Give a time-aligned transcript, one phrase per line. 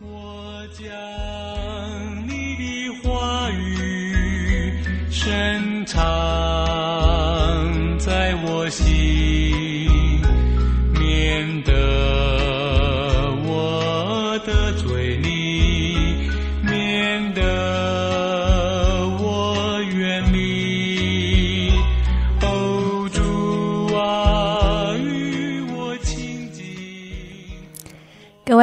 [0.00, 0.86] 我将
[2.28, 4.72] 你的话语
[5.10, 5.67] 深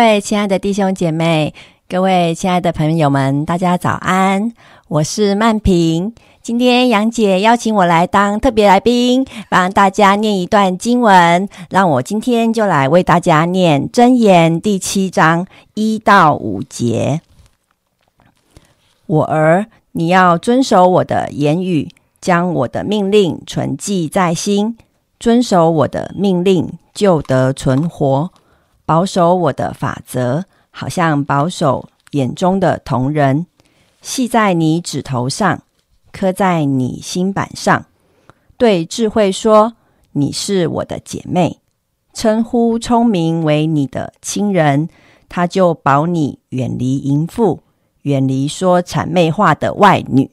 [0.05, 1.51] 各位亲爱的弟兄姐妹，
[1.89, 4.53] 各位亲爱的朋友们，大家早安！
[4.87, 6.13] 我是曼平。
[6.43, 11.49] 今天杨姐邀请我来当特别来宾，帮大家念一段经文。
[11.71, 17.21] 让我今天就来为大家念《箴言》第七章一到五节。
[19.07, 21.89] 我儿，你要遵守我的言语，
[22.21, 24.77] 将我的命令存记在心，
[25.19, 28.29] 遵守我的命令，就得存活。
[28.85, 33.47] 保守我的法则，好像保守眼中的瞳人，
[34.01, 35.63] 系在你指头上，
[36.11, 37.85] 刻在你心板上。
[38.57, 39.73] 对智慧说
[40.13, 41.59] ：“你是我的姐妹。”
[42.13, 44.87] 称呼聪明为你的亲人，
[45.27, 47.61] 他就保你远离淫妇，
[48.03, 50.31] 远离说谄媚话的外女。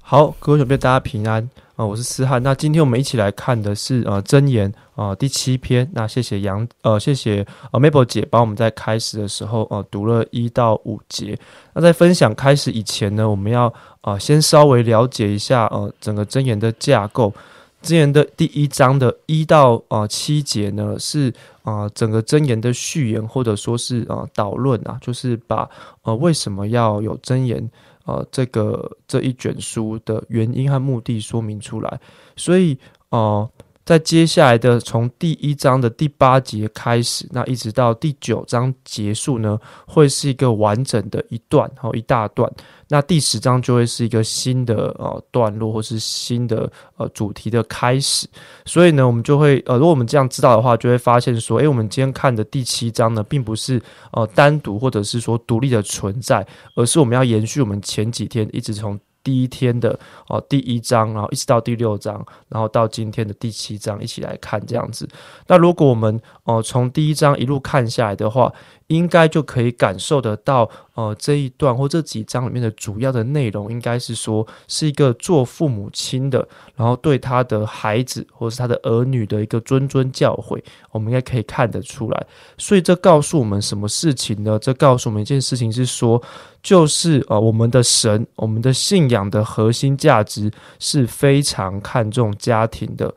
[0.00, 2.42] 好，各位小朋大家平安啊、我是思翰。
[2.42, 5.88] 那今天我们一起来看的是呃真言啊、第七篇。
[5.94, 11.38] 那谢谢杨呃谢谢呃 Mabel 姐帮我们在开始的时候呃读了一到五节。
[11.74, 17.32] 那在分享开始以前呢，我们要呃先稍微了解一下呃整个真言的架构。
[17.80, 25.70] 真言的第一章的一到呃七节呢，是啊、呃整个真言的序言，或者说是呃导论啊，就是把
[26.02, 27.70] 呃为什么要有真言
[28.08, 32.00] 呃这个这一卷书的原因和目的说明出来。
[32.36, 32.76] 所以
[33.10, 33.48] 呃，
[33.88, 42.52] 在接下来的从第一章的第八节开始，那一直到第九章结束呢，会是一个完整的一段，然后、一大段。
[42.88, 48.28] 那第十章就会是一个新的呃段落，或是新的呃主题的开始。
[48.66, 53.80] 所以呢，我们就会呃，如果我们这样知道的话，就会发现说，诶，我们今天看的第七章呢，并不是
[54.12, 59.98] 呃单独或者是说独立的存在，而是我们要延续我们前几天一直从第一天的
[60.28, 65.08] 哦、第一章，然后一直到第六章，然后到今天的第七章一起来看这样子。
[65.46, 68.52] 那如果我们哦从第一章一路看下来的话，
[68.88, 80.58] 应该就可以感受得到，呃，这一段或这几章里面的主要的内容，应该是说是一个做父母亲的，然后对他的孩子或是他的儿女的一个谆谆教诲，
[80.90, 82.26] 我们应该可以看得出来。
[82.56, 84.58] 所以这告诉我们什么事情呢？
[84.58, 86.22] 这告诉我们一件事情是说，
[86.62, 93.14] 就是呃，我们的神，我们的信仰的核心价值是非常看重家庭的。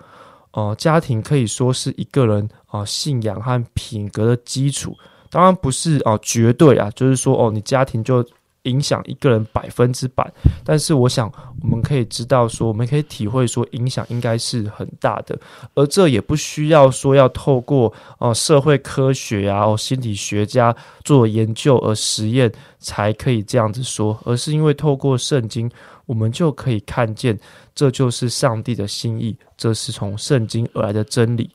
[0.51, 4.97] 呃，家庭可以说是一个人啊、信仰和品格的基础。
[5.31, 8.24] 当然不是哦、绝对啊，就是说哦，你家庭就
[8.64, 10.31] 影响一个人百分之百。
[10.64, 11.31] 但是我想，
[11.64, 15.40] 我们可以知道说，我们可以体会说，影响应该是很大的。
[15.74, 25.72] 而这也不需要说要透过哦、社会科学啊、哦心理学家做研究而实验才可以这样子说，而是因为透过圣经，
[26.06, 27.40] 我们就可以看见
[27.74, 31.50] 这就是上帝的心意，这是从圣经而来的真理。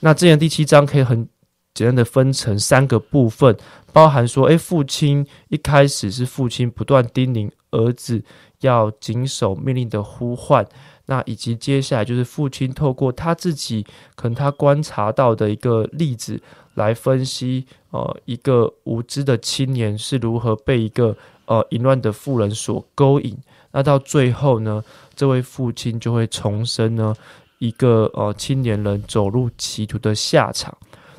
[0.00, 1.28] 那之前第七章可以很
[1.78, 3.56] 简单的分成三个部分，
[3.92, 8.20] 包含说，诶，父亲一开始是父亲不断叮咛儿子
[8.62, 10.66] 要谨守命令的呼唤，
[11.06, 16.42] 那以及接下来就是父亲透过他自己可能他观察到的一个例子
[16.74, 21.16] 来分析，呃，一个无知的青年是如何被一个
[21.46, 23.38] 呃淫乱的妇人所勾引，
[23.70, 24.82] 那到最后呢，
[25.14, 27.14] 这位父亲就会重生呢
[27.60, 30.76] 一个呃青年人走入歧途的下场。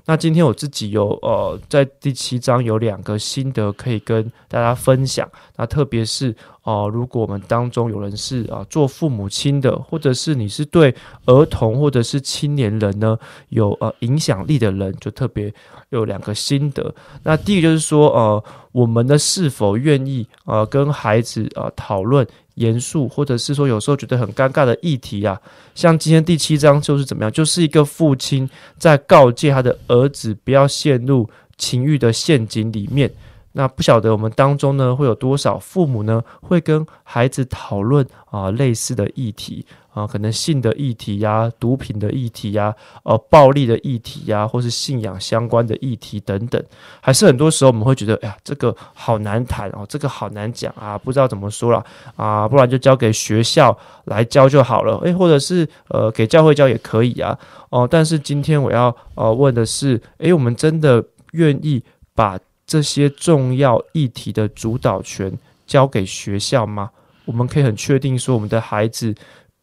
[0.10, 5.30] 那今天我自己有呃在第七章有两个心得可以跟大家分享。
[5.56, 10.96] 那特别是哦、呃如果我们当中有人是啊、做父母亲的，或者是你是对
[11.28, 13.16] 儿童或者是青年人呢
[13.50, 15.54] 有呃影响力的人，就特别
[15.90, 16.92] 有两个心得。
[17.22, 22.28] 那第一个就是说呃我们呢是否愿意呃跟孩子呃讨论
[22.60, 25.40] 严肃，或者是说有时候觉得很尴尬的议题啊，
[25.76, 28.48] 像今天第七章就是怎么样，就是一个父亲
[28.78, 31.28] 在告诫他的儿子不要陷入
[31.58, 33.10] 情欲的陷阱里面。
[33.54, 42.74] 那不晓得我们当中呢，会有多少父母呢，会跟孩子讨论啊类似的议题啊，可能性的议题呀、毒品的议题呀、
[43.04, 46.64] 呃暴力的议题呀，或是信仰相关的议题等等。
[47.02, 51.84] 还是很多时候我们会觉得，哎呀，这个好难谈哦，这个好难讲啊，不知道怎么说了
[52.16, 53.76] 啊，不然就交给学校
[54.06, 57.38] 来教就好了，诶，或者是呃给教会教也可以啊，
[57.72, 62.38] 哦、但是今天我要呃问的是，诶，我们真的愿意把
[62.70, 65.36] 这些重要议题的主导权
[65.66, 66.92] 交给学校吗？
[67.26, 69.16] 我们可以很确定说，我们的孩子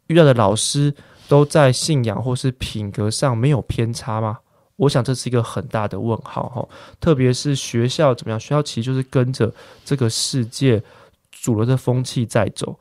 [0.09, 0.93] 遇到的老师
[1.29, 4.41] 都在信仰或是品格上没有偏差吗？
[4.75, 6.69] 我想这是一个很大的问号哈。
[6.99, 8.41] 特别是学校怎么样？
[8.41, 9.55] 学校其实就是跟着
[9.85, 10.83] 这个世界
[11.31, 12.77] 主流的风气在走。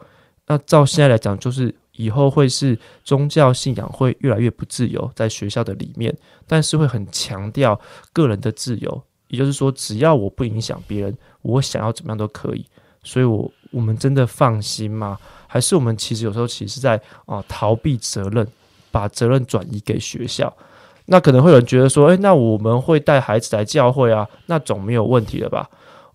[0.47, 6.11] 那照现在来讲，就是以后会是宗教信仰会越来越不自由，在学校的里面，
[6.47, 7.79] 但是会很强调
[8.11, 9.03] 个人的自由。
[9.27, 12.65] 也就是说，只要我不影响别人，我想要怎么样都可以。
[13.03, 15.17] 所以，我我们真的放心吗？
[15.47, 18.47] 还是我们其实有时候其实在啊逃避责任，
[18.91, 20.51] 把责任转移给学校？
[21.05, 25.69] 那可能会有人觉得说，诶，那我们会带孩子来教会啊，那总没有问题了吧？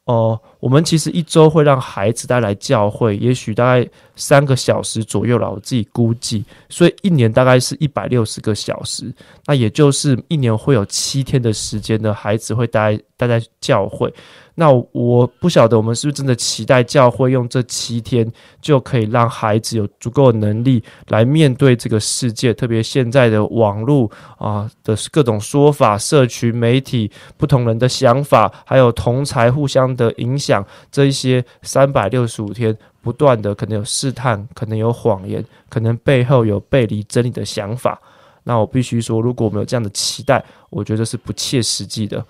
[0.04, 9.12] 哦，我们其实一周会让孩子带来教会，也许大概三个小时左右了，我自己估计，所以一年大概是一百六十个小时，
[9.46, 14.12] 那也就是一年会有七天的时间的孩子会待待在教会。
[14.54, 18.30] 那我不晓得我们是不是真的期待教会用这七天
[18.60, 38.00] 就可以让孩子有足够的能力来面对这个世界，特别现在的网络啊的各种说法、社群媒体、不同人的想法，还有同才互相的影响，讲这一些三百六十五天不断的可能有试探，可能有谎言，可能背后有背离真理的想法。
[38.44, 42.24] 那我必须说，如果我们有这样的期待，我觉得是不切实际的。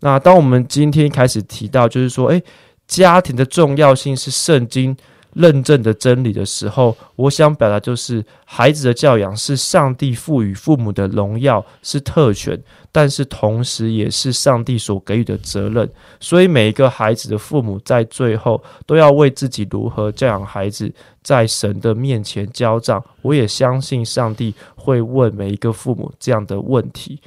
[0.00, 2.42] 那当我们今天开始提到，就是说，诶，
[2.86, 4.96] 家庭的重要性是圣经
[5.36, 12.58] 认证的真理的时候，我想表达就是，孩子的教养是上帝赋予父母的荣耀，是特权，
[12.90, 15.86] 但是同时也是上帝所给予的责任。
[16.18, 20.90] 所以每一个孩子的父母在最后都要为自己如何教养孩子，
[21.22, 23.04] 在神的面前交账。
[23.20, 27.20] 我也相信上帝会问每一个父母这样的问题。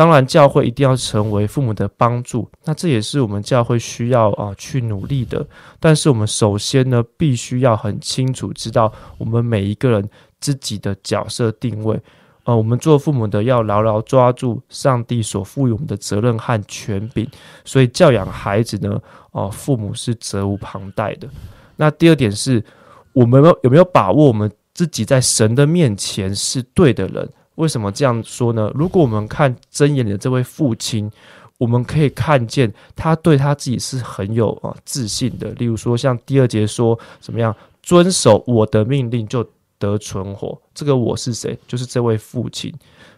[0.00, 5.46] 当然，教会一定要成为父母的帮助，那这也是我们教会需要啊去努力的。
[5.78, 10.08] 但是，我们首先呢，必须要很清楚知道我们每一个人
[10.40, 12.00] 自己的角色定位。
[12.44, 17.28] 呃，我们做父母的要牢牢抓住上帝所赋予我们的责任和权柄。
[17.66, 18.98] 所以，教养孩子呢，
[19.32, 21.28] 哦，父母是责无旁贷的。
[21.76, 22.64] 那第二点是，
[23.12, 27.30] 我们有没有把握我们自己在神的面前是对的人？
[27.56, 28.70] 为什么这样说呢？
[28.74, 31.10] 如果我们看真言里的这位父亲，
[31.58, 35.50] 我们可以看见他对他自己是很有啊自信的。
[35.52, 39.46] 例如说，像第二节说怎么样，遵守我的命令就
[39.78, 40.58] 得存活。
[40.74, 41.58] 这个我是谁？
[41.66, 42.72] 就是这位父亲。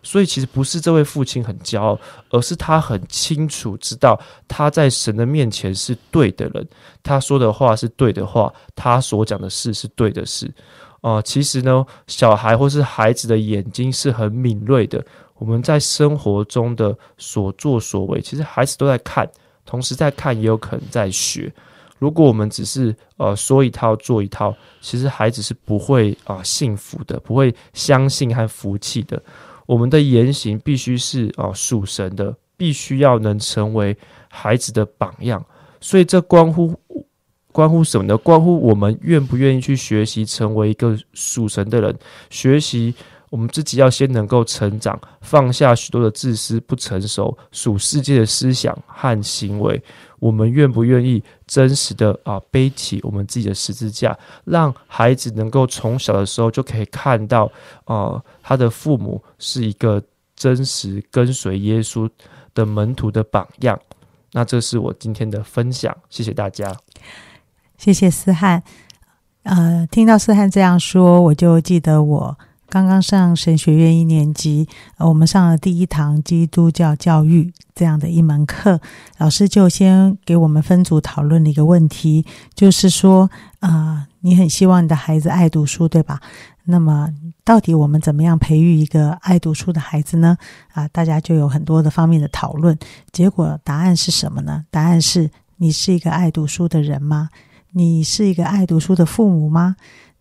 [0.05, 1.97] 所以其实不是这位父亲很骄傲，
[2.31, 6.67] 而是他很清楚知道他在神的面前是对的人，
[7.05, 10.53] 他说的话是对的话，他所讲的事是对的事。
[11.03, 15.05] 啊，其实呢，小孩或是孩子的眼睛是很敏锐的。
[15.35, 19.29] 我们在生活中的所作所为，其实孩子都在看，
[19.67, 21.53] 同时在看，也有可能在学。
[21.99, 29.21] 如果我们只是呃说一套做一套，其实孩子是不会啊幸福的，不会相信和服气的。
[29.67, 33.97] 我们的言行必须是啊属神的，必须要能成为
[34.29, 35.45] 孩子的榜样。
[35.81, 36.73] 所以这关乎。
[37.53, 38.17] 关乎什么呢？
[38.17, 41.97] 关乎我们愿不愿意去学习，成为一个属神的人。
[42.31, 42.95] 学习
[43.31, 49.81] 我们自己要先能够成长，放下许多的自私、不成熟、属世界的思想和行为。
[50.19, 57.51] 我们愿不愿意真实的啊背起我们自己的十字架，让孩子能够从小的时候就可以看到
[57.85, 60.01] 啊他的父母是一个
[60.37, 62.09] 真实跟随耶稣
[62.55, 63.79] 的门徒的榜样。
[64.31, 66.73] 那这是我今天的分享，谢谢大家。
[67.83, 68.63] 谢谢思翰，
[69.43, 78.81] 呃，听到思翰这样说，我就记得我刚刚上神学院一年级，我们上了第一堂基督教教育这样的一门课，
[79.19, 82.25] 老师就先给我们分组讨论了一个问题，
[82.55, 86.21] 就是说，啊，你很希望你的孩子爱读书，对吧？
[86.67, 87.09] 那么，
[87.43, 90.39] 到底我们怎么样培育一个爱读书的孩子呢？
[90.73, 92.79] 啊，大家就有很多的方面的讨论，
[93.11, 94.65] 结果答案是什么呢？
[94.71, 97.29] 答案是你是一个爱读书的人吗？
[97.75, 99.77] 你是一个爱读书的父母吗？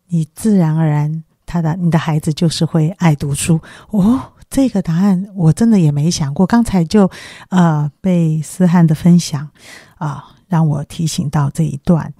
[0.08, 4.32] 你自然而然，他的你的孩子就是会爱读书哦。
[4.50, 7.10] 这个答案我真的也没想过，刚才就
[7.50, 9.50] 呃被思翰的分享
[9.96, 12.14] 啊，让我提醒到这一段。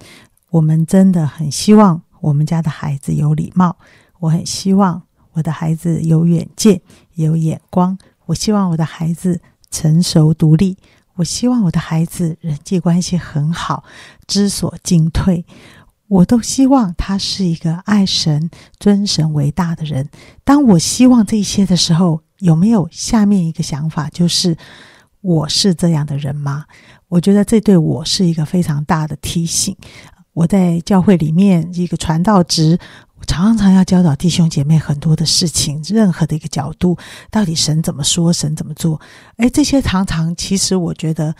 [0.50, 3.76] 我们真的很希望我们家的孩子有礼貌，
[4.18, 6.80] 我很希望我的孩子有远见、
[7.14, 7.96] 有眼光，
[8.26, 10.76] 我希望我的孩子成熟独立。
[11.14, 13.84] 我希望我的孩子人际关系很好，
[14.26, 15.44] 知所进退。
[16.08, 20.10] 我都希望他是一个爱神、尊神为大的人。
[20.44, 24.56] 当我希望这些的时候，有没有下面一个想法，就是
[25.22, 26.66] 我是这样的人吗？
[27.08, 29.76] 我觉得这对我是一个非常大的提醒。
[30.34, 32.78] 我在教会里面一个传道职，
[33.26, 36.98] 常常要教导弟兄姐妹很多的事情，任何的一个角度，
[37.30, 39.00] 到底神怎么说，神怎么做？
[39.36, 41.34] 哎，这些常常其实我觉得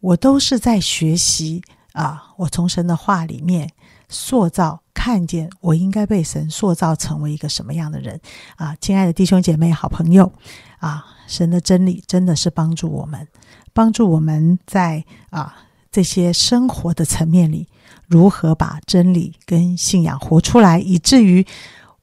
[0.00, 3.70] 我都是在学习啊，我从神的话里面
[4.08, 8.20] 塑造，看见我应该被神塑造成为一个什么样的人
[8.56, 8.76] 啊！
[8.80, 10.30] 亲爱的弟兄姐妹、好朋友
[10.78, 13.26] 啊，神的真理真的是帮助我们，
[13.72, 15.56] 帮助我们在啊
[15.90, 17.66] 这些生活的层面里。
[18.06, 21.46] 如何把真理跟信仰活出来，以至于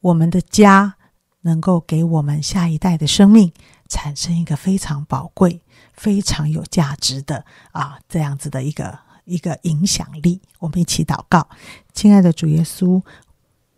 [0.01, 0.95] 我们的家
[1.41, 3.51] 能够给我们下一代的生命
[3.87, 5.61] 产生一个非常宝贵、
[5.93, 10.41] 非常有价值的啊这样子的一个一个影响力？
[10.59, 11.47] 我们一起祷告，
[11.93, 13.01] 亲爱的主耶稣，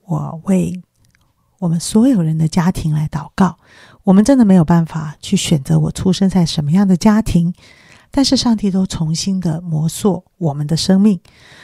[0.06, 0.82] 我为
[1.60, 3.58] 我们所有人的家庭来祷告。
[4.04, 7.54] 我们真的没有办法去选择我出生在什么样的家庭。
[8.16, 11.20] 但是上帝都重新的磨塑我们的生命，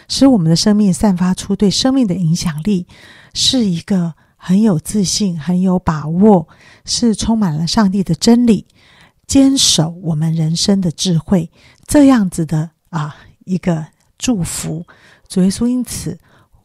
[0.10, 2.86] 使我们的生命散发出对生命的影响力，
[3.34, 6.50] 是一个很有自信、很有把握，
[6.84, 8.66] 是充满了上帝的真理，
[9.26, 11.50] 坚守我们人生的智慧，
[11.88, 13.16] 这样子的啊
[13.46, 13.86] 一个
[14.18, 14.86] 祝福。
[15.30, 16.20] 主耶稣因此。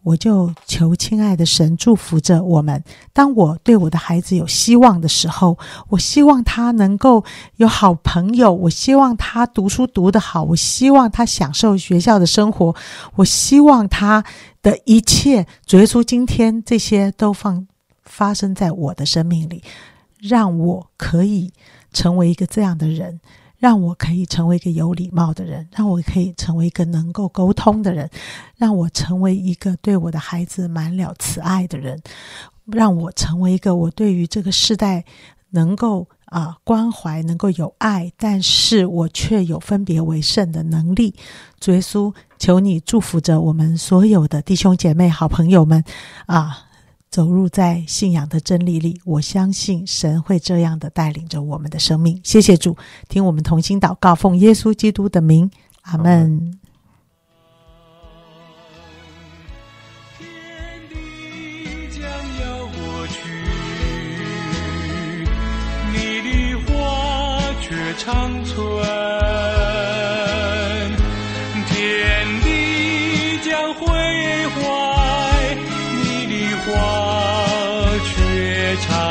[0.06, 2.80] 我就求亲爱的神祝福着我们。
[3.12, 5.58] 当我对我的孩子有希望的时候，
[5.88, 7.24] 我希望他能够
[7.56, 12.72] 有好朋友，我希望他读书读得好，我希望他享受学校的生活，
[13.16, 14.24] 我希望他
[14.62, 17.66] 的一切，主耶稣今天这些都放
[18.04, 19.64] 发生在我的生命里，
[20.20, 21.52] 让我可以
[21.92, 23.18] 成为一个这样的人。
[23.58, 28.08] 让我可以成为一个有礼貌的人，让我可以成为一个能够沟通的人，
[28.56, 32.00] 让我成为一个对我的孩子满了慈爱的人，
[32.66, 35.04] 让我成为一个我对于这个时代
[35.50, 41.14] 能够啊关怀、能够有爱，但是我却有分别为圣的能力。
[41.58, 45.82] 主耶稣，求你祝福着我们所有的弟兄姐妹、好朋友们
[46.26, 46.65] 啊！
[47.16, 52.20] 走入在信仰的真理里，我相信神会这样的带领着我们的生命。
[52.22, 52.76] 谢谢主，
[53.08, 56.58] 听我们同心祷告，奉耶稣基督的名，阿门。
[60.18, 60.28] 天
[60.90, 63.16] 地将要过去，
[65.94, 68.95] 你的话却长存。
[78.82, 79.05] time.